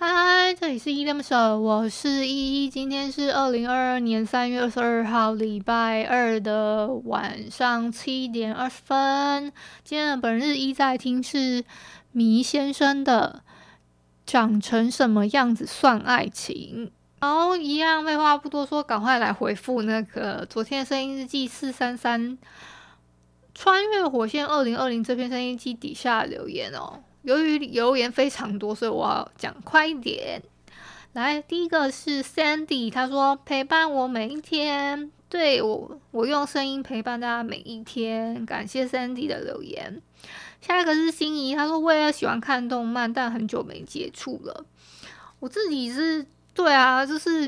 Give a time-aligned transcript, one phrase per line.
[0.00, 2.70] 嗨，这里是依依恋不舍，我是依依。
[2.70, 9.52] 今天是二零二二年三月二十二号，礼拜二的晚上七点二十分。
[9.82, 11.64] 今天的本日依在听是
[12.12, 13.42] 迷先生的
[14.24, 16.92] 《长成什么样子算爱情》。
[17.26, 22.38] 好，一样废话不多说，赶快来回复那个昨天的声音日记四三三
[23.52, 27.00] 穿越火线二零二零这篇声音记底下留言哦。
[27.28, 30.42] 由于留言非常多，所以我要讲快一点。
[31.12, 40.00] 来，第一个是 Sandy，他说陪伴我每一天，对，我，我用声音陪伴大家每一天，感谢 Sandy 的留言。
[40.62, 44.64] 下一个是心仪，他说我也喜欢看动漫，但很久没接触了。
[45.38, 47.46] 我自己是，对啊，就是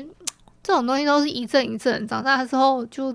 [0.61, 3.11] 这种东西都是一阵一阵，长大之后就，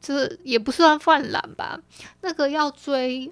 [0.00, 1.78] 就是也不算犯懒吧。
[2.22, 3.30] 那个要追。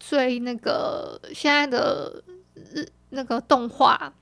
[0.00, 2.20] 追那个现在的
[2.54, 4.12] 日那个动画，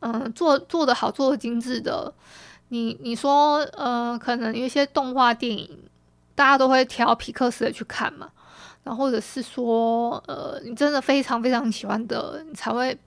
[0.00, 2.12] 嗯，做做的好，做的精致的。
[2.68, 5.78] 你你说，呃，可能有一些动画电影，
[6.34, 8.30] 大家都会挑皮克斯的去看嘛。
[8.82, 12.98] 然后或者是说，呃，你真的非常非常喜欢的，你才会，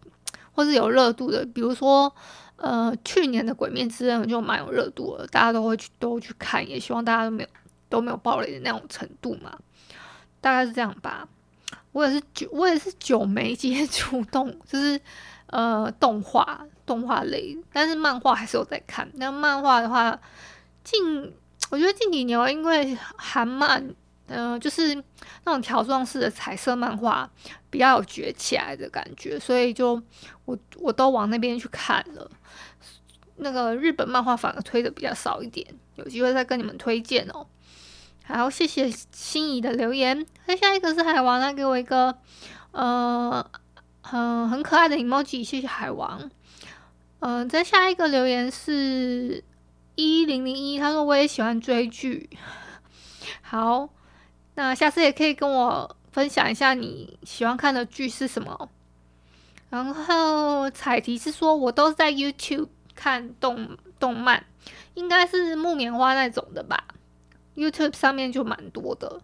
[0.54, 1.46] 或是有热度的。
[1.48, 2.10] 比如说，
[2.58, 7.50] 呃，去年的《鬼灭之刃》就蛮有热度的，大家都会去都去看，也希望大家都没有
[7.90, 9.58] 都没有爆雷的那种程度嘛。
[10.40, 11.28] 大概是这样吧。
[11.96, 15.00] 我也是久，我也是久没接触动，就是
[15.46, 19.10] 呃动画动画类，但是漫画还是有在看。
[19.14, 20.20] 那漫画的话，
[20.84, 21.34] 近
[21.70, 23.96] 我觉得近几年因为韩漫，
[24.28, 24.94] 呃，就是
[25.46, 27.30] 那种条状式的彩色漫画
[27.70, 29.94] 比较有崛起来的感觉，所以就
[30.44, 32.30] 我我都往那边去看了。
[33.38, 37.48] 那个日本漫画反而推的比较少一点，有机会再跟你们推荐哦。
[38.28, 40.26] 好，谢谢心仪的留言。
[40.48, 42.18] 那下一个是海王，他给我一个
[42.72, 43.46] 呃
[44.02, 46.20] 很很可爱的 emoji，谢谢海王。
[47.20, 49.44] 嗯、呃，再下一个留言是
[49.94, 52.28] 一零零一，他说我也喜欢追剧。
[53.42, 53.90] 好，
[54.56, 58.70] 那下次也可以跟我分享一下你喜欢看的剧是什么。
[59.70, 64.44] 然后彩题是说我都是在 YouTube 看动动漫，
[64.96, 66.88] 应该是木棉花那种的吧。
[67.56, 69.22] YouTube 上面就蛮多的。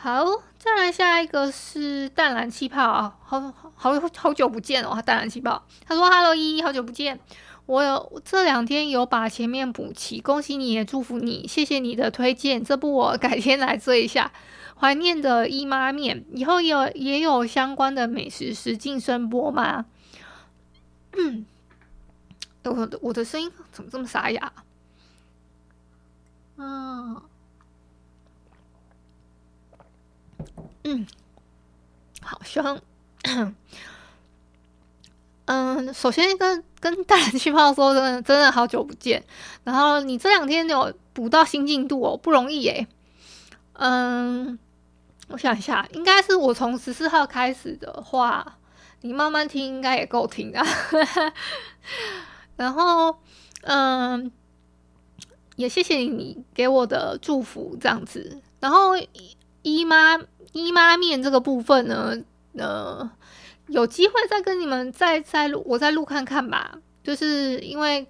[0.00, 0.24] 好，
[0.58, 5.64] 再来下一个是淡蓝气泡啊，好好好，久不见哦，淡蓝气泡。
[5.84, 7.18] 他说：“Hello，依依，好久不见。
[7.66, 12.64] 我有这两天有把前面补齐，恭喜你也祝福你，谢谢你的推荐。
[12.64, 14.30] 这部我改天来追一下。
[14.76, 19.86] 怀念的姨妈面，以后有也有相关的美食实境声播吗？
[21.14, 21.44] 嗯，
[22.62, 24.52] 我我的声音怎么这么沙哑？
[26.56, 27.20] 嗯。”
[30.84, 31.06] 嗯，
[32.20, 32.80] 好，希望，
[35.46, 39.24] 嗯，首先跟跟大人气泡说，真的真的好久不见。
[39.64, 42.86] 然后你这两天有补到新进度哦，不容易耶。
[43.72, 44.58] 嗯，
[45.28, 48.58] 我想一下，应该是我从十四号开始的话，
[49.02, 50.66] 你慢慢听应该也够听啊。
[52.56, 53.18] 然后，
[53.62, 54.30] 嗯，
[55.56, 58.42] 也谢谢你给我的祝福，这样子。
[58.60, 58.92] 然后
[59.76, 60.20] 姨妈。
[60.54, 62.16] 姨妈面这个部分呢，
[62.54, 63.08] 呃，
[63.66, 66.74] 有机会再跟你们再再录，我再录看看吧。
[67.04, 68.04] 就是因为，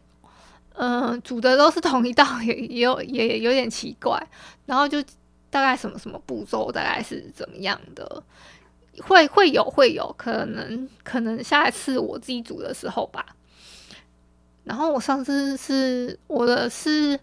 [0.74, 4.24] 嗯、煮的都是同一道，也也有也有点奇怪。
[4.66, 5.02] 然后就
[5.50, 8.22] 大概什么什么步骤，大概是怎么样的？
[9.00, 13.26] 会会有会有可能可能下一次我自己煮的时候吧。
[14.62, 17.18] 然后我上次是我的是。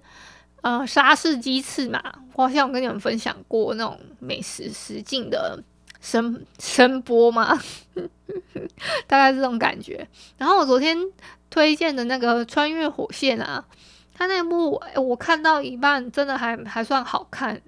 [0.65, 2.01] 呃，沙士鸡翅嘛，
[2.33, 5.61] 我好像有跟你们分享过那种美食实境的
[6.01, 7.55] 声声波嘛，
[9.05, 10.07] 大概这种感觉。
[10.39, 10.97] 然后我昨天
[11.51, 13.63] 推荐的那个《穿越火线》啊，
[14.15, 17.61] 他那部我看到一半，真的还还算好看。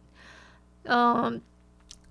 [0.85, 1.39] 嗯、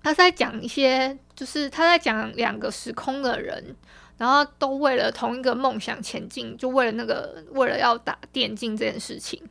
[0.01, 3.75] 他在讲一些，就是他在讲两个时空的人
[4.17, 9.43] 然后都为了同一个梦想前进，就为了那个为了要打电竞这件事情。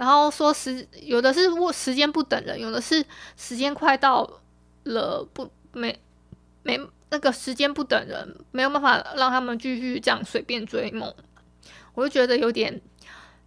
[0.00, 1.42] 然后说时有的是
[1.74, 3.04] 时间不等人，有的是
[3.36, 4.26] 时间快到
[4.84, 5.94] 了不没
[6.62, 6.80] 没
[7.10, 11.14] 那个时间不等人，没有办法让他们继续这样随便追梦。
[11.92, 12.80] 我就觉得有点，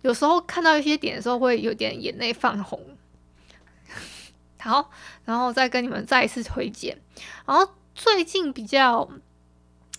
[0.03, 2.79] 有时候看到一些点的时候会有点眼泪泛红。
[4.61, 4.91] 好，
[5.25, 6.95] 然后再跟你们再一次推荐。
[7.47, 9.09] 然后最近比较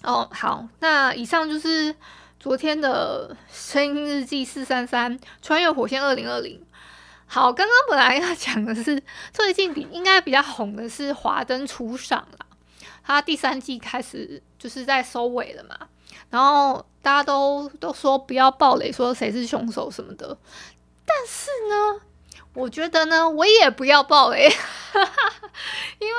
[0.05, 1.97] 哦好，那以上就是。
[2.45, 6.63] 昨天的声音日记四三三穿越火线二零二零，
[7.25, 9.03] 好，刚刚本来要讲的是
[9.33, 12.47] 最近比应该比较红的是华灯初上了，
[13.03, 15.89] 它第三季开始就是在收尾了嘛，
[16.29, 20.37] 然后大家都都说不要爆雷，说谁是凶手什么的，
[21.07, 22.03] 但是呢，
[22.53, 24.51] 我觉得呢，我也不要爆雷，
[25.99, 26.15] 因为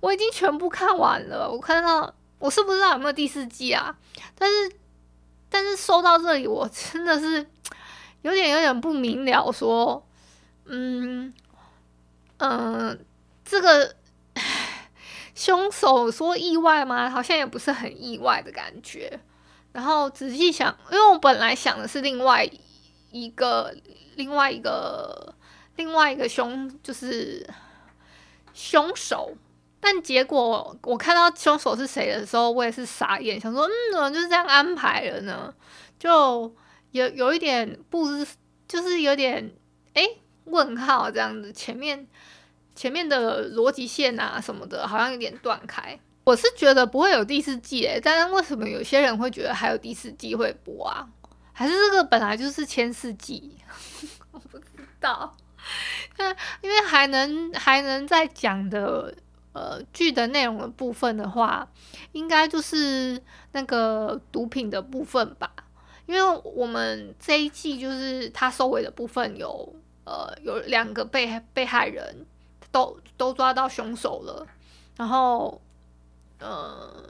[0.00, 3.96] 我已经全部看完了，我看到我是不知道有没有第四季啊，
[4.38, 4.72] 但是。
[5.56, 7.46] 但是说到这里，我真的是
[8.20, 9.50] 有点有点不明了。
[9.50, 10.06] 说，
[10.66, 11.32] 嗯
[12.36, 13.06] 嗯、
[13.42, 13.96] 这个
[15.34, 17.08] 凶手说意外吗？
[17.08, 19.18] 好像也不是很意外的感觉。
[19.72, 22.46] 然后仔细想，因为我本来想的是另外
[23.10, 23.74] 一个、
[24.16, 25.34] 另外一个、
[25.76, 27.48] 另外一个凶，就是
[28.52, 29.34] 凶手。
[29.78, 35.54] 但结果我看到凶手是谁的时候，我也是傻眼，想说，嗯，怎么就是这样安排了呢？
[35.98, 36.52] 就
[36.90, 38.26] 有有一点不知，
[38.66, 39.52] 就是有点
[39.94, 40.02] 哎、
[40.44, 42.06] 问号这样子，前面
[42.74, 45.98] 前面的逻辑线啊什么的，好像有点断开。
[46.24, 51.06] 我是觉得不会有第四季诶，但是为什么有些人会觉得还有第四季会播啊？
[51.52, 53.58] 还是这个本来就是千四季？
[54.32, 54.64] 我不知
[54.98, 55.36] 道。
[56.16, 56.30] 那
[56.60, 59.14] 因为还能还能再讲的。
[59.56, 61.66] 呃，剧的内容的部分的话，
[62.12, 63.18] 应该就是
[63.52, 65.50] 那个毒品的部分吧。
[66.04, 69.74] 因为我们这一季就是他收尾的部分有，
[70.04, 72.26] 呃，有两个被被害人
[72.70, 74.46] 都都抓到凶手了。
[74.98, 75.58] 然后，
[76.38, 77.02] 呃，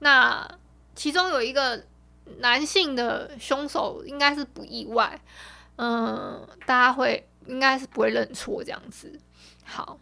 [0.00, 0.58] 那
[0.96, 1.84] 其中有一个
[2.38, 5.20] 男性的凶手应该是不意外，
[5.76, 9.16] 嗯、大家会应该是不会认错这样子。
[9.64, 9.96] 好。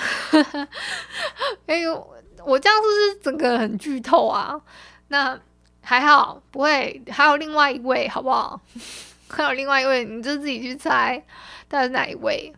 [1.66, 2.14] 哎呦，
[2.44, 4.60] 我这样是不是整个很剧透啊？
[5.08, 5.38] 那
[5.82, 7.02] 还好，不会。
[7.10, 8.60] 还有另外一位，好不好？
[9.28, 11.22] 还有另外一位，你就自己去猜，
[11.68, 12.52] 他是哪一位？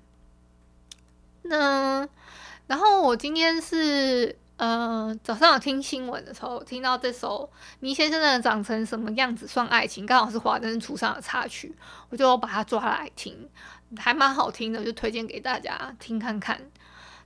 [1.43, 2.06] 那
[2.67, 7.50] 然后我今天是呃早上有听新闻的时候，听到这首
[7.81, 11.75] 《倪先生的长成什么样子算爱情》，刚好是华灯初上的插曲，
[12.11, 13.49] 我就把它抓来听，
[13.99, 16.61] 还蛮好听的，就推荐给大家听看看。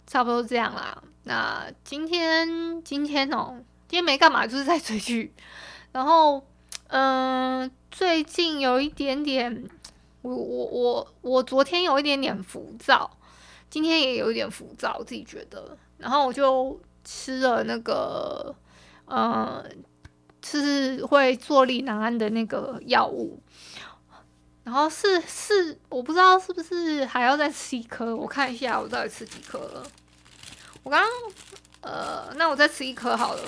[0.06, 1.02] 差不多这样啦。
[1.24, 3.56] 那今天今天哦，
[3.88, 5.34] 今天没干嘛，就是在追剧。
[5.92, 6.46] 然后，
[6.88, 9.68] 嗯、最近有一点点，
[10.22, 13.10] 我我我我昨天有一点点浮躁，
[13.68, 15.76] 今天也有一点浮躁，自己觉得。
[15.98, 18.54] 然后我就吃了那个，
[19.06, 19.64] 呃，
[20.40, 23.40] 就是会坐立难安的那个药物。
[24.66, 29.86] 然后是是，我不知道是不是还要再吃一颗，我看一下我到底吃几颗了。
[30.82, 31.08] 我刚刚
[31.82, 33.42] 呃，那我再吃一颗好了。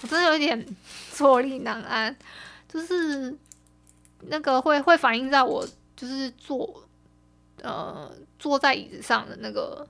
[0.00, 0.66] 我真的有一点
[1.12, 2.16] 坐立难安，
[2.66, 3.36] 就是
[4.20, 6.82] 那个会会反映在我就是坐
[7.60, 9.86] 呃坐在椅子上的那个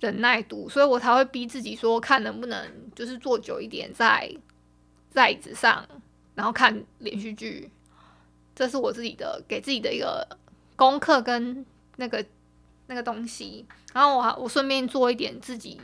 [0.00, 4.28] 忍耐度，所以我才会逼自己说看能不能就是坐久一点在
[5.12, 5.86] 在椅子上，
[6.34, 7.70] 然后看连续剧。
[8.54, 10.26] 这是我自己的给自己的一个
[10.76, 11.64] 功课跟
[11.96, 12.24] 那个
[12.86, 15.80] 那个东西，然后我还我顺便做一点自己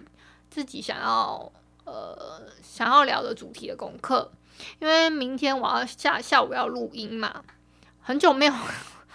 [0.51, 1.51] 自己想要
[1.85, 4.31] 呃想要聊的主题的功课，
[4.81, 7.43] 因为明天我要下下午要录音嘛，
[8.01, 8.53] 很久没有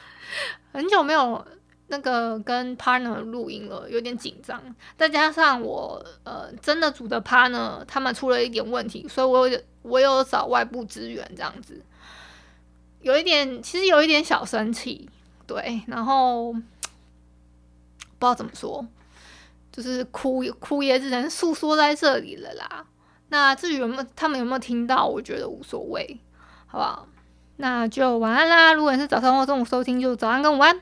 [0.72, 1.46] 很久没有
[1.88, 4.60] 那个跟 partner 录音了，有点紧张，
[4.98, 11.80] 再加上我呃真的组的 partner 他们出了一点问题，所以我有我有找外部支援这样子。
[13.04, 15.08] 有一点，其实有一点小生气，
[15.46, 16.66] 对，然后不知
[18.20, 18.86] 道怎么说，
[19.72, 22.86] 就是哭哭也只能诉说在这里了啦。
[23.30, 26.18] 那至于有没有他们有没有听到，我觉得无所谓，
[26.66, 27.08] 好不好？
[27.58, 28.74] 那就晚安啦。
[28.74, 30.82] 如果你是早上或中午收听，就早安跟午安。